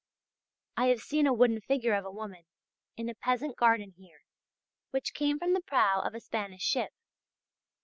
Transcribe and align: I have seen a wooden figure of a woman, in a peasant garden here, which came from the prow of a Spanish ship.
I 0.77 0.87
have 0.87 1.01
seen 1.03 1.27
a 1.27 1.31
wooden 1.33 1.61
figure 1.61 1.93
of 1.93 2.05
a 2.05 2.11
woman, 2.11 2.45
in 2.97 3.07
a 3.07 3.13
peasant 3.13 3.55
garden 3.55 3.91
here, 3.91 4.21
which 4.89 5.13
came 5.13 5.37
from 5.37 5.53
the 5.53 5.61
prow 5.61 6.01
of 6.01 6.15
a 6.15 6.19
Spanish 6.19 6.63
ship. 6.63 6.89